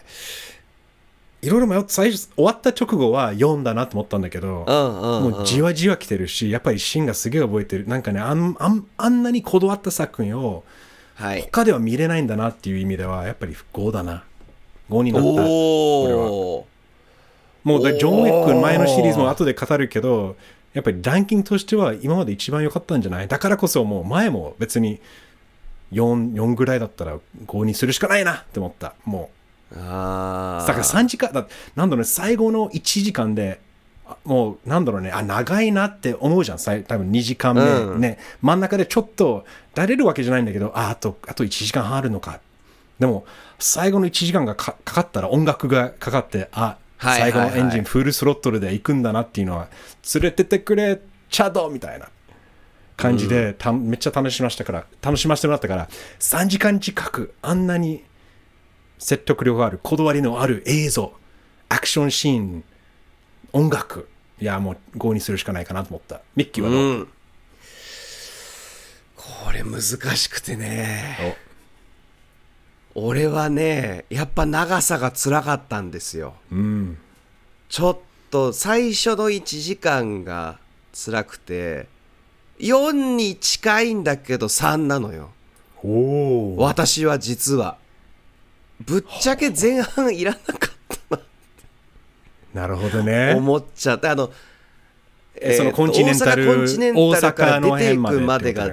[1.41, 5.31] いろいろ迷って最初終わった直後は4だなと思ったんだけど、うんうんうん。
[5.31, 7.87] もうじわじわ来てるしやっぱりシーンがすげえ覚えてる。
[7.87, 10.65] なんかねあんあんあんなにこだわった作品を
[11.15, 11.41] はい。
[11.43, 14.23] 他では見れないんだなっていう意味ではやっぱり5だな。
[14.89, 15.27] 5になった。
[15.27, 16.67] おお
[17.63, 20.35] もうジョン・ウィック前のシリーズも後で語るけど
[20.73, 23.27] やっぱりランキングとしては今まで一番良かったんじゃない？
[23.27, 24.99] だからこそもう前も別に
[25.91, 28.93] 4, 4ぐらいだったら5にするしかないなって思った。
[29.05, 29.31] も
[29.73, 29.79] う。
[29.79, 33.64] ああだから3時間だなんだろうね最後の1時間であ
[34.23, 35.11] もうなんだろうね。
[35.11, 36.57] あ長いなって思うじゃん。
[36.57, 38.01] 多分2時間目、うん。
[38.01, 38.17] ね。
[38.41, 42.39] 真ん中でちょっとだれるわけじゃないんだけどああとあと1時間半あるのか。
[42.99, 43.25] でも
[43.59, 49.67] 最後の1時間がかかかったら音楽がかかってあ最後のエンジンフルスロットルで行くんだなっていうのは
[50.13, 52.07] 連れてってくれチャドみたいな。
[52.97, 55.89] 感じで、ためっちゃ楽しましたから楽しませてもらったから
[56.19, 58.05] 3時間近くあんなに
[58.97, 61.13] 説得力があるこだわりのある映像
[61.67, 62.63] アクションシーン
[63.55, 64.09] 音楽。
[64.41, 66.19] いやもう5にするしかないかなと思った。
[66.35, 67.07] ミッキーはどう、うん。
[69.15, 71.37] これ難しくてね。
[72.95, 76.33] 俺はねやっぱ長さが辛かったんですよ。
[76.51, 76.97] うん。
[77.69, 77.97] ちょっ
[78.29, 80.59] と最初の1時間が
[80.93, 81.87] 辛くて
[82.59, 85.29] 4に近いんだけど3なのよ。
[86.57, 87.77] 私は実は。
[88.81, 90.74] ぶっちゃけ前半いらなかった
[92.55, 93.33] なるほどなね。
[93.35, 94.31] 思っちゃってあの、
[95.57, 98.69] そのコンチネンタル大阪から大阪の出ていくまでが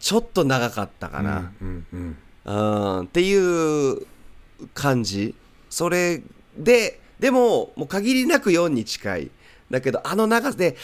[0.00, 3.00] ちょっと長かったかな、うんうんうん。
[3.02, 4.06] っていう
[4.72, 5.34] 感じ。
[5.68, 6.22] それ
[6.56, 9.30] ででももう限りなく4に近い。
[9.70, 10.76] だけどあの長さで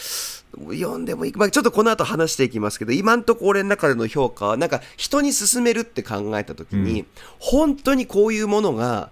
[0.73, 7.07] 読んでもいい、まあ、ちょっとこの後話していきますけど今んとこ俺の中での評価はなんか人に勧めるって考えた時に、
[7.39, 9.11] 本当にこういうものが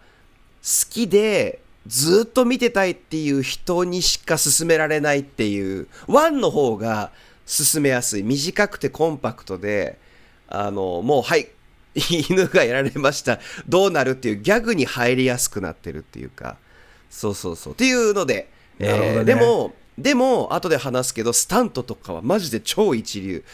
[0.62, 7.10] 好きでずっと見てたいっていう人にしか勧められないっていう1の方が
[7.46, 8.22] 勧めやすい。
[8.22, 9.98] 短くてコンパクトで
[10.48, 11.48] あのもうはい
[12.28, 13.40] 犬がやられました。
[13.68, 16.56] どうなるっていうギャグに入りやすくなってるっていうか。
[17.10, 17.72] そうそうそう。
[17.72, 23.44] っていうので、ねえーでもでも後で話すけどスタントとかはマジで超一流。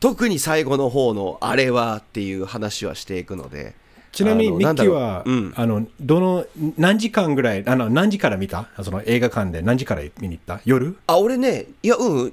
[0.00, 3.74] 特に最後の方のあれはっていう話はしていくので
[4.14, 5.52] ちなみにミッキーあのうん。
[5.56, 6.46] あのどの
[6.78, 8.68] 何時間ぐらいあの何時から見た？
[8.82, 9.62] その映画館で。
[9.62, 10.60] 何時から見に行った？
[10.64, 10.96] 夜？
[11.06, 12.32] あ俺ねいやうん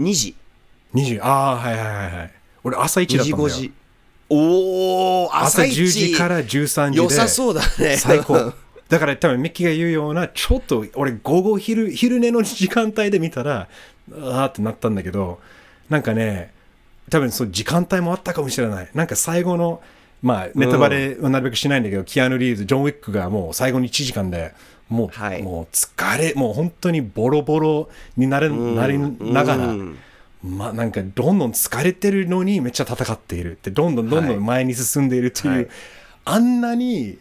[0.00, 0.34] 2時
[0.94, 1.20] ?2 時。
[1.20, 2.30] ああはいはいはいはい。
[2.64, 3.48] 俺朝1 2時だったんだよ。
[3.48, 3.72] 5時
[4.30, 5.80] おお朝朝一。
[5.82, 7.96] 10時から13時で良さそうだね。
[7.96, 8.52] 最高。
[8.88, 13.66] だから多分ミッキーが言うようなちょっと俺午後昼昼寝の時間帯で見たら
[14.12, 15.40] あーってなったんだけど
[15.88, 16.52] なんかね
[17.10, 18.88] 多分そう時間帯もあったかもしれない。
[18.94, 19.80] なんか最後の
[20.24, 24.54] まあネタバレはなるべくしないんだけど、キアヌ・リーズジョン・ウィックがもう最後に1時間で
[24.88, 25.42] もう,、はい。
[25.42, 29.98] もう疲れもう本当にボロボロになれなりながら、うん。
[30.42, 33.52] まあなんかどんどん疲れてるのにめっちゃ戦っている。
[33.52, 35.68] ってどんどんどんどん前に進んでいるという、はい。
[36.24, 37.18] あんなに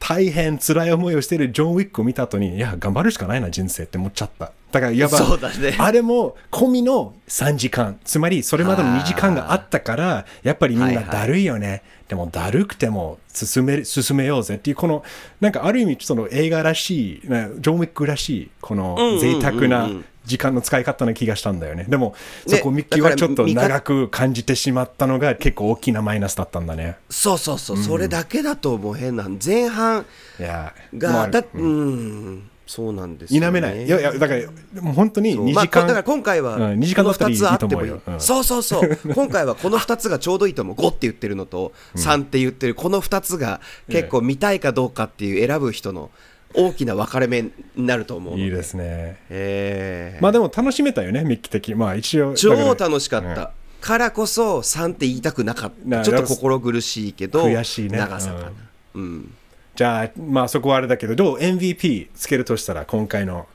[0.00, 4.52] 大変辛い思いをしているジョン・ウィックを見た後にいや頑張るしかないな人生って思っちゃった。
[4.70, 5.76] だからいわばそうだね。
[5.78, 7.98] あれも込みの3時間。
[8.04, 11.82] つまりそれまでの2時間があったからやっぱりみんなだるいよね、
[12.14, 15.02] でもだるくても進め進めようぜっていうこの
[15.40, 19.90] なんかある意味その映画らしいねジョン・ウィックらしいこの贅沢な
[20.24, 21.86] 時間の使い方な気がしたんだよね。
[21.88, 22.14] でも
[22.46, 26.98] そこねミッキーはちょっと長く感じてしまったのが結構大きなマイナスだったんだね。
[27.10, 30.06] そうそうそう、それだけだと思う変な前半
[30.38, 33.84] があるだうんそうなんですよ、ね、否めない。
[33.84, 37.90] いやいやだからもう本当に2まあ、時間、だから今回はうん2時間の2つあってもいい。
[37.90, 38.00] うん。
[38.20, 38.98] そうそうそう。
[39.14, 40.76] 今回はこの2つがちょうどいいと思う。
[40.76, 42.74] 5って言ってるのと3って言ってる。
[42.74, 46.10] この2つが結構見たいかどうかっていう選ぶ人の
[46.54, 49.18] 大きな分かれ目になると思うのいいですね。
[49.28, 53.50] えーまあでも楽しめたよねミッキー的まあ一応超楽しかった、
[53.80, 57.98] からこそ3って言いたくなかっなたちょっと心苦しいけど悔しいね。
[57.98, 58.52] 長さかな。
[58.94, 59.34] うん
[59.74, 63.46] じゃあまあそこはあれだけどどう MVP つけるとしたら今回の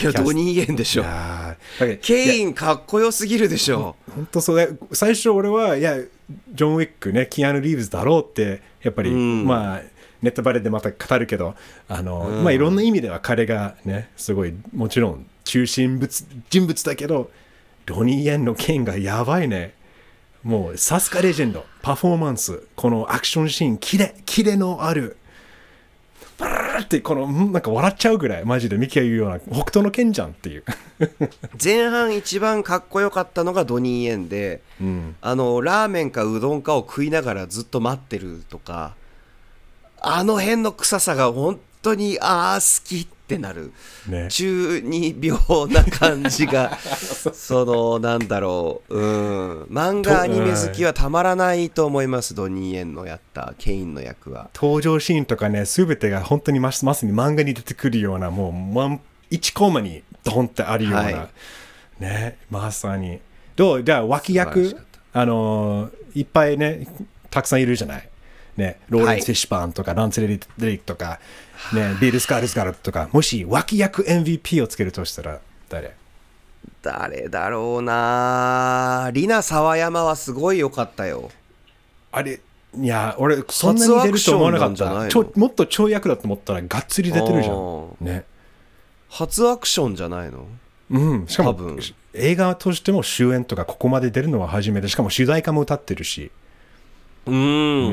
[0.00, 1.04] いやドニー・イエンでしょ
[2.02, 9.44] ケインかっこよすぎるでしょ本当そうだ最初俺はいやジョン・ウィックねキアヌ・リーブズだろうってやっぱり、うん。
[9.44, 9.82] まあ
[10.20, 11.54] ネタバレでまた語るけど
[11.88, 17.30] あの、まあいろんな意味では彼がねすごいもちろん中心物人物だけど
[17.86, 19.74] ドニー・エンの剣がやばいね
[20.42, 21.64] もうサスカレジェンド。
[21.82, 22.62] パフォーマンス。
[22.76, 25.16] このアクションシーンキレキレのある。
[26.38, 28.44] バーってこのんなんか笑っちゃうぐらい。
[28.44, 29.40] マジでミキが言うような。
[29.40, 30.64] 北斗の剣じゃんっていう、
[31.62, 38.94] 前半一番かっこよかったのがドニー・エンでうん、あのラーメンかうどんかを食いながらずっと待ってるとか
[40.00, 43.72] あの辺の臭さが本当にああ好きってなる。
[44.08, 44.28] ね。
[44.30, 45.38] 中二病
[45.68, 48.98] な感じが そのなんだろう。
[48.98, 49.62] うん。
[49.64, 53.54] 漫画アニメ好きはたまらないと思いますドニー・エンのやった。
[53.58, 54.50] ケインの役は。
[54.54, 61.28] 登場シーンとかね、すべてが本当にままさに漫画に出てくるような、もう、ワン1コマにドンってあるような、はい。
[62.00, 63.20] ね、まさに。
[63.56, 63.84] どう？
[63.84, 64.76] じゃあ、脇役？
[65.12, 66.86] あのーいっぱいね、
[67.30, 68.08] たくさんいるじゃない。
[68.58, 71.20] ね、ローレンス・フィッシュパンとか、ランス・レリックとか、
[71.72, 75.94] ね、ビル・スカールスガルとか、もし脇役 MVP をつけるとしたら、誰？
[76.82, 79.10] 誰だろうな。
[79.12, 81.30] リナ沢山はすごい良かったよ。
[82.10, 82.40] あれ、
[82.76, 85.08] いや、俺、そんなに出ると思わなかった。
[85.08, 87.96] ちょもっと跳躍だと思ったら、がっつり出てるじゃん。
[88.00, 88.24] ね。
[89.08, 90.46] 初アクションじゃないの？
[90.90, 91.78] うん、しかも多分。
[92.14, 94.88] 映画としても主演とかここまで出るのは初めて。
[94.88, 96.30] しかも主題歌も歌ってるし、
[97.28, 97.34] う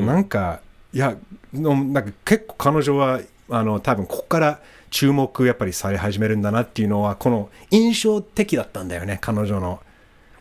[0.02, 0.06] ん。
[0.06, 0.60] なんか
[0.92, 1.16] いや
[1.52, 3.20] のなんか結構彼女は
[3.50, 9.80] あの多分ここから注目やっぱりされ始めるんだなっていうのはこの印象的だったんだよね彼女の。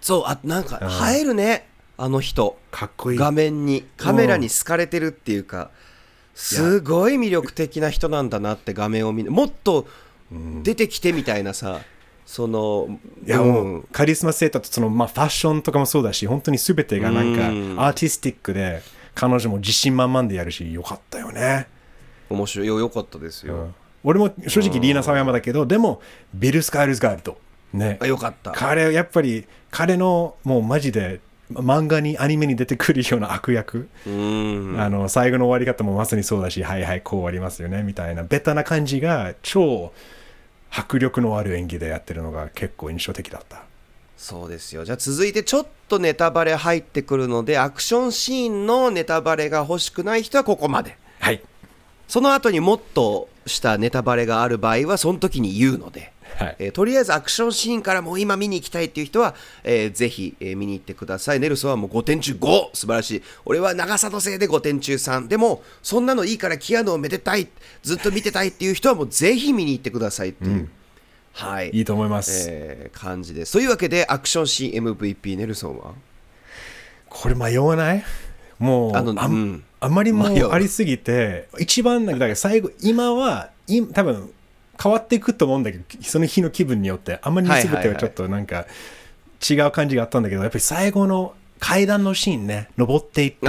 [0.02, 0.80] そうあなんか
[1.12, 2.58] 映えるねあの人。
[2.72, 3.18] かっこいい。
[3.18, 5.72] 画面にカメラに好かれてるっていうか
[6.34, 9.88] すごい魅力的な人なんだなって画面を見もっと
[10.64, 11.80] 出てきてみたいなさ
[12.26, 13.54] そのいやうん。
[13.54, 17.76] もうカリスマ性とその、まあ、ファッションとかもそうだし本当に全てがなんかうん。
[17.80, 18.82] アーティスティックで
[19.14, 21.68] 彼女も自信満々でやるしよかったよね、
[22.30, 22.68] 面白い。
[22.68, 26.02] よよかったですよ、俺も正直リーナ沢山だけどでも
[26.34, 27.38] ビル・スカイルズ・ガールド
[27.72, 27.98] ね。
[28.02, 28.52] あよかった。
[28.52, 31.22] 彼やっぱり彼のもうマジで
[31.54, 34.76] 漫画にアニメに出てくるような悪役、うん。
[34.78, 38.24] あの最後の終わり方もまさにそうだしはいはいこう終わりますよねみたいな。
[38.24, 39.94] ベタな感じが超
[40.70, 43.64] 迫力のある演技でやってるのが結構印象的だった。
[44.18, 44.86] そうですよ。
[44.86, 50.98] じゃあ続いてちょっとネタバレ入ってくるのでアクションシーンのネタバレが欲しくない人はここまで。
[51.20, 51.42] はい。
[52.08, 56.56] その後にもっとしたネタバレがある場合はその時に言うので、はい。
[56.60, 61.40] えーとりあえずアクションシーンからもう今見に行きたいっていう人は、えーぜひ、えー見に行ってください。
[61.40, 63.24] ネルソンはもう5点中5素晴らしい。
[63.46, 67.48] 俺は長さのせいで5点中3でもそんなのいいからキアヌをめでたい
[67.84, 70.70] ずっと見てたいっていう人はもうぜひ見に行ってくださいっていう、
[71.34, 71.70] はい。
[71.72, 73.54] いいと思います、えー感じです。
[73.54, 75.94] というわけでアクションシーン MVP ネルソンは？
[77.10, 78.04] これ迷わない？
[78.60, 79.64] もうあのあ,、うん。
[79.80, 80.48] あまりも迷う。
[80.48, 84.32] うありすぎて一番なんか最後今はい多分
[84.82, 88.66] 変わっていくと思うんだけどその日の気分によってあんまり全てはちょっとなんか
[89.48, 93.48] 違う感じがあったんだけどやっぱり最後の階段のシーンね登っていって。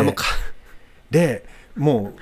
[1.10, 1.44] で
[1.76, 2.14] も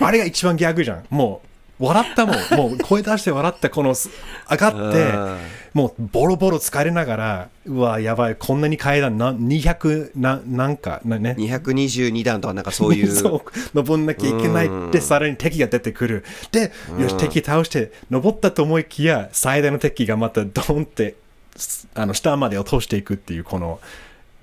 [0.00, 1.04] うあれが一番ギャグじゃん。
[1.10, 1.48] もう
[1.82, 2.36] 笑ったもん。
[2.56, 4.08] もう声出して笑ったこのす
[4.50, 5.38] 上がってうん。
[5.74, 11.34] もうボロボロ疲れながらうわやばいこんなに階段な200ななんかなね。
[11.38, 13.08] 222段とかなんかそういう。
[13.12, 13.42] そう
[13.74, 16.24] 登んなきゃいけないってさらに敵が出てくる。
[16.52, 21.16] でよし敵倒して登ったと思いきや最大の敵がまたドンって
[21.56, 23.80] すあの下まで落としていくっていうこの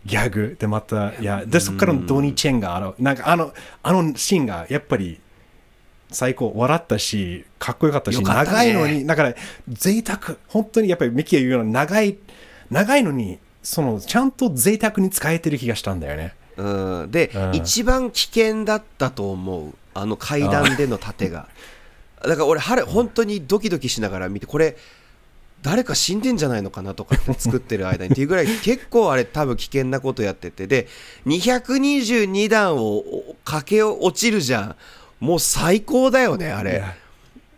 [0.06, 5.20] ギャグでまたいやでそこからのドニー・チェンがあのなんかあのあのシーンがやっぱり
[6.12, 6.52] 最高。
[6.56, 8.24] 笑ったしかっこよかったしね。
[8.24, 9.36] 長いのにだから
[9.68, 10.38] 贅沢。
[10.48, 12.18] 本当にやっぱりミキが言うような長い
[12.70, 16.34] 長いのにそのちゃんと贅沢に使えてる気がしたんだよね。
[16.58, 17.56] うん、で、うん。
[17.56, 21.48] 一番危険だったと思うあの階段での盾が。
[22.22, 24.76] だから俺春本当にドキドキしながら見てこれ
[25.62, 30.68] 誰か死んでんじゃないのかなとか作ってる間にっていうぐらい結構あれ多分危険なことやってて。
[30.68, 30.88] で
[31.26, 33.04] 222段を
[33.46, 34.76] 駆け落ちるじゃん
[35.20, 36.84] もう最高だよねあれ。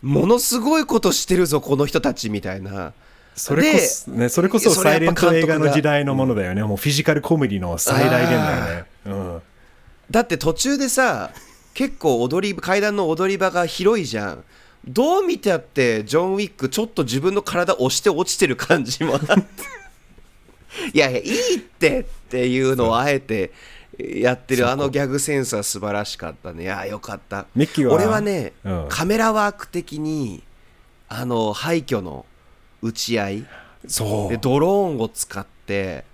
[0.02, 2.93] ものすごいことしてるぞこの人たちみたいな。
[3.36, 5.67] それこそ、ね、それこそサイレント映画監督が。
[5.69, 6.63] の時代のものだよね。
[6.63, 8.86] もうフィジカルコメディの最大限だよね。
[9.06, 9.41] うん。
[10.10, 11.32] だって途中でさ
[11.74, 14.43] 結構踊り階段の踊り場が広いじゃん。
[14.86, 19.36] どう見てあってジョン・ウィックちょっと自分の体押して落ちてる感じもあって。
[20.93, 23.52] いやいやいいってっていうのをあえて
[24.21, 27.95] やってるあのギャグセンスは素晴らしかったねいやよかったミッキーは？
[27.95, 30.43] 俺はね、うんカメラワーク的に
[31.10, 32.25] あの廃墟の
[32.81, 33.45] 打ち合い
[33.87, 34.29] そう。
[34.29, 36.06] でドローンを使って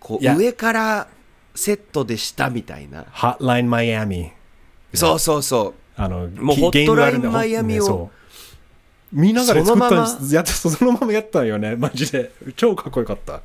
[0.00, 1.08] こいうや上から
[1.54, 4.30] セットでしたみたいな Hotline Miami。
[4.94, 8.10] そうそうそうあの、もうきホットラインマイアミを
[9.12, 10.34] 見ながら作ったんでそのす。
[10.34, 11.76] やっそのままやったんよね。
[11.76, 12.32] マジで。
[12.56, 13.40] 超かっこよかった。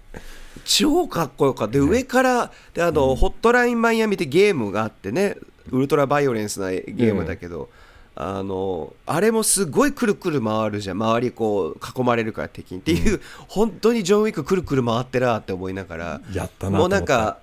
[0.65, 1.73] 超かっこよかった。
[1.73, 5.35] で上からであの、ホットラインマイアミってゲームがあってね
[5.71, 7.69] ウルトラバイオレンスなゲームだけど、
[8.15, 10.97] あのあれもすごいくるくる回るじゃん。
[10.97, 16.21] 周りこう囲まれるから敵にっていう、本当にジョン・ウィックくるくる回ってるなって思いながら
[16.69, 17.39] もうなんか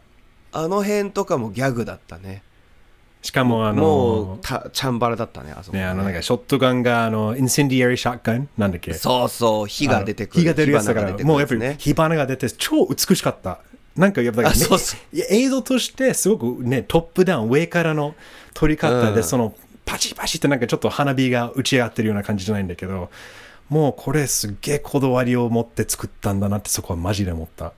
[0.52, 2.43] あの辺とかもギャグだったね
[3.24, 8.92] しかもあのもうたチャンバラだったねあそこね、あのなんかショットガンがあのインセンディアリーショットガンなんだっけ？
[8.92, 10.40] そうそう火が出てくる。
[10.42, 13.60] 火が出るやつだから、火花が出てくるもうやっぱりね火花が出て超美しかった。
[13.96, 15.16] なんかやっぱり、ねあそうそう。
[15.16, 18.14] いや映像としてすごくね、トップダウン、上からの
[18.52, 19.24] 撮り方で、うん。
[19.24, 19.54] その
[19.86, 23.08] パチパチってなんかちょっと花火が打ち上がってるような感じじゃないんだけど、
[23.70, 27.72] もうこれすっげえこだわりを持って作ったんだなってそこはマジで思った。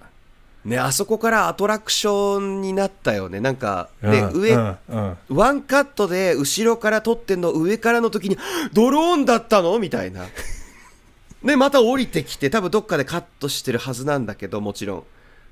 [0.67, 3.41] ねあそこからアトラクションになったよね。
[3.41, 5.17] なんかで、うん上、うんうん。
[5.29, 8.37] ワンカットで後ろから撮ってんの上からの時に
[8.75, 9.79] ドローンだったの？
[9.79, 10.27] みたいな。
[11.45, 15.05] でまた降りてきて多分どっかでカットしてるはずなんだけどもちろん。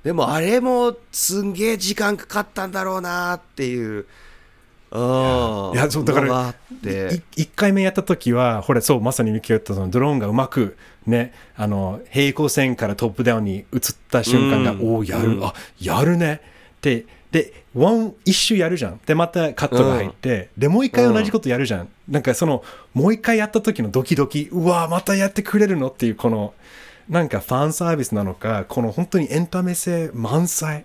[0.03, 3.91] でもあれもすんげえ時間かかったんだろうなっていう。
[3.93, 4.07] うん
[4.95, 7.23] いやそうだからのがあって。
[7.37, 10.77] い1回目やった時はほらそうまさにミキが言ったそのドローンがうまく
[11.07, 13.67] ねあの平行線からトップダウンに移っ
[14.11, 14.95] た瞬間が、うん。
[14.95, 15.45] おおやる、うん。
[15.45, 16.41] あやるね。
[16.77, 19.01] ってでワン一周やるじゃん。
[19.05, 26.55] でまたカットが入って、でもう一回同じことやるじゃん、なんかそのもう一回やった時のドキドキうわまたやってくれるのっていうこの
[27.09, 30.85] なんかファンサービスなのかこの本当にエンタメ性満載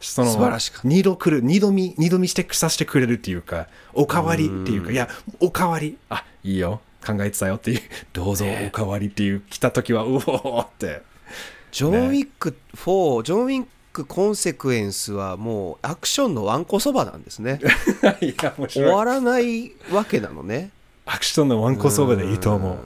[0.00, 5.08] その素晴らしか二度来る二度見二度見してさせてくれるっていうかおかわりっていうかいや
[5.40, 5.98] おかわり。
[6.08, 6.80] あいいよ。
[7.06, 7.80] 考えてたよっていう。
[8.12, 11.02] どうぞおかわりっていう来た時はうおーって。
[11.72, 17.60] ジョン・ウィック4ジョン・ウィックコンセクエンスはもうアクションのわんこそばなんですね。
[18.20, 20.70] いや面終わらないわけなのね。
[21.06, 22.78] アクションのワンコそばでいいと思う。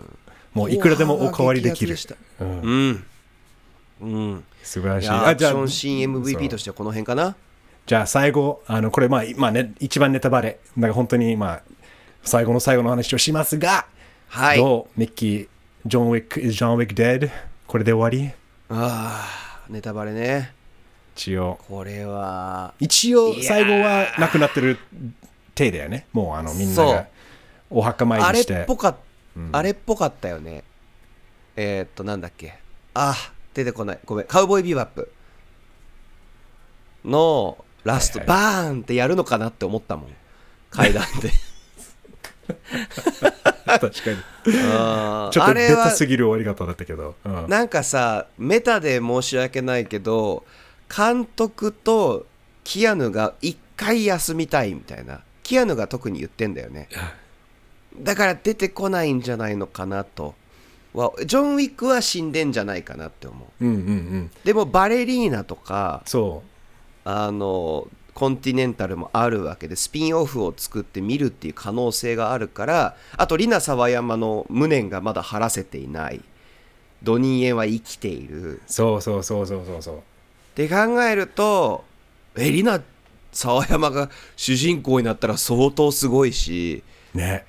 [0.52, 1.96] もういくらでもおかわりできる。
[2.40, 2.60] うん。
[2.60, 3.04] うん。
[4.00, 5.08] うん素晴らしい。
[5.08, 7.36] アクシあじゃあョンシーン MVP としてはこの辺かな？
[7.86, 10.58] じゃあ最後、あの、これまあ、まあね、一番ネタバレ。
[10.76, 11.62] だから本当にまあ、
[12.22, 13.86] 最後の最後の話をしますが、
[14.28, 14.58] はい。
[14.58, 14.98] どう？
[14.98, 15.48] ミッキー、
[15.84, 17.30] ジョン・ウィック、is John Wick dead?
[17.66, 18.32] これで終わり？
[18.70, 20.54] あーネタバレね。
[21.14, 21.58] 一応。
[21.68, 22.72] これは。
[22.80, 24.78] 一応、最後は亡くなってる
[25.54, 26.06] 体だよね。
[26.12, 27.06] もうあの、みんなが
[27.68, 28.62] お墓参あれりして。
[28.62, 28.96] っぽかっ
[29.52, 30.64] あれっぽかったよね。
[31.56, 32.54] えーっとなんだっけ。
[32.94, 33.14] あ
[33.54, 33.98] 出てこない。
[34.04, 34.26] ごめん。
[34.26, 35.10] カウボーイビバップ
[37.04, 40.10] のラスト、はいはバーンってやるのかなって思ったもん。
[40.70, 41.30] 階段で。
[43.64, 43.92] 確かに。
[43.92, 47.14] ちょっとベタすぎる終わり方だったけど。
[47.24, 47.48] うん。
[47.48, 50.44] なんかさメタで申し訳ないけど
[50.94, 52.26] 監督と
[52.64, 55.20] キアヌが一回休みたいみたいな。
[55.42, 56.88] キアヌが特に言ってんだよね。
[57.96, 60.34] だから出てこないんじゃないのかなと
[60.94, 64.30] はジョン・ウィックは死んでんじゃないかなって思ううんうんうん。
[64.44, 66.42] でもバレリーナとかそ
[67.04, 76.20] あのコンティネンタルもあるわけでスピンオフを作って見るっていう可能性があるからあとリナ沢山の無念がまだ晴らせていない
[77.02, 78.60] ドニーエンは生きているう。
[78.66, 79.96] そうそうそうそうそうそう。
[79.96, 80.00] っ
[80.54, 81.84] て考えると
[82.36, 82.80] えリナ
[83.32, 87.44] 沢山が主人公になったら相当すごいしね。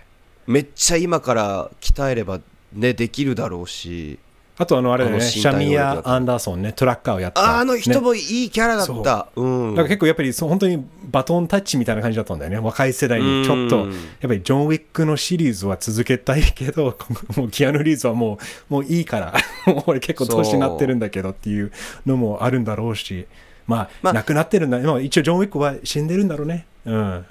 [0.47, 2.39] めっちゃ今から鍛えれば
[2.75, 4.19] ねできるだろうし
[4.57, 7.41] あとあの、あれだよね、シャミア・アンダーソンね、トラッカーをやった。
[7.41, 9.71] ああの人ねもいいキャラだった、う。
[9.71, 9.75] ん。
[9.75, 12.59] だから結構やっぱりそう本当にバトンタッチみたいな感じだったんだよね。
[12.59, 13.45] 若い世代に。
[13.45, 16.97] ちょっとうんやっぱりジョン・ウィックのシリーズは続けたいけど
[17.35, 19.33] もうキアヌ・リーズはもうもういいから。
[19.87, 21.73] 俺結構年になってるんだけどっていう
[22.05, 23.27] のもあるんだろうし。
[23.67, 24.13] まあ、まあ。
[24.13, 26.65] 亡くなってるんだ、まあ、一応ジョン・ウィックは死んでるんだろうね。
[26.85, 27.25] うんうん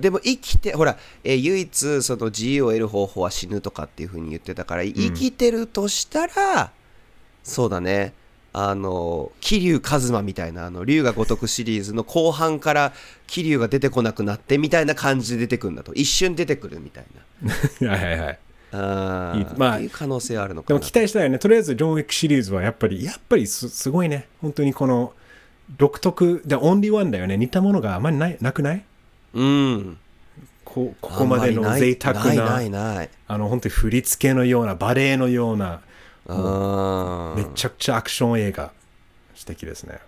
[0.00, 6.72] でも生きてほら、えー唯一その自由を得る方法は死ぬとかっていうふうに言ってたから生きてるとしたら、
[7.44, 8.12] そうだね。
[8.52, 12.92] あの桐生一馬みたいなあの龍が如くシリーズの後半から
[13.28, 15.92] 桐生が出てこなくなってみたいな感じで出てくるんだと。
[15.94, 17.04] 一瞬出てくるみたい
[17.86, 18.38] はいはいはい。
[18.72, 19.46] なあーいい。
[19.56, 20.80] まあいう可能性はあるのでかな。
[20.80, 21.38] も期待したいよね。
[21.38, 24.26] とりあえずジョン・ウィックシリーズはやっぱりやっぱりすすごいね。
[24.40, 25.12] 本当にこの
[25.76, 27.36] 独特でオンリーワンだよね。
[27.36, 28.82] 似たものがあまりないなくない？
[29.34, 29.98] うん。
[30.64, 35.80] こここまでの贅沢なないないないあの本当に振り付けのようなバレエのような
[37.36, 38.70] めちゃくちゃアクション映画
[39.34, 39.98] 素敵ですね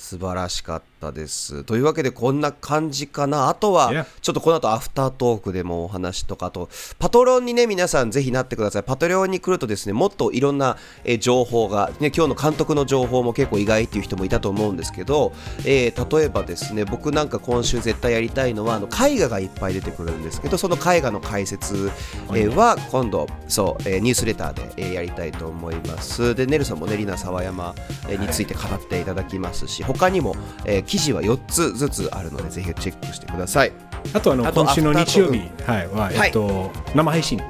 [0.00, 1.62] 素晴らしかったです。
[1.64, 3.48] というわけでこんな感じかな。
[3.48, 8.82] あとは.ちょっとこの後アフタートークでもお話とかあとパトロンにね皆さんぜひなってください。
[8.82, 15.32] パトロンに来るとですねもっといろんなえー情報が、ね、今日の監督の情報も結構意外っていう人もいたと思うんですけど、
[15.66, 21.90] えー例えばですね僕なんか今週絶対やりたいのはあの絵画がいっぱい出てくるんですけどその絵画の解説、
[22.30, 26.34] えーは今度そう、えーニュースレターで、えーやりたいと思います。
[26.34, 27.74] でネルさんもねリナ沢山、
[28.08, 33.72] えーについて語っていただきますし他にも、えー記事は4つずつあるのでぜひチェックしてください。
[34.12, 37.40] あとあの今週の日曜日はいははいえっと生配信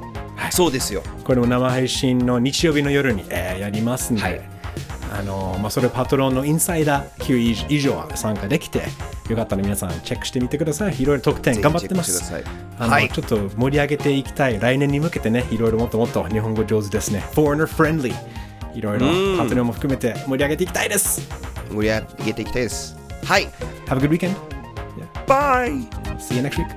[0.49, 1.03] そうですよ。
[1.23, 4.41] これも生配信の日曜日の夜に、えーやりますんで、はい
[5.13, 8.83] あのまあ、それパトロンのインサイダー9以上参加できて、
[9.29, 11.01] よかったら皆さんチェックしてみてください。
[11.01, 12.33] いろいろ特典頑張ってます。
[12.79, 14.59] あの、はいちょっと盛り上げていきたい。
[14.59, 17.25] 来年に向けてね、いろいろもっともっと日本語上手ですね。
[17.33, 18.13] Foreigner friendly。
[18.73, 19.07] いろいろ
[19.37, 21.21] パトロンも含めて盛り上げていきたいです。
[21.71, 23.47] 盛り上げていきたいですはい
[23.87, 24.35] Have a good weekend.
[25.27, 25.69] バイ
[26.19, 26.67] See you next week.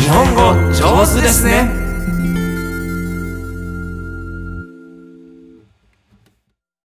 [0.00, 1.87] 日本語上手ですね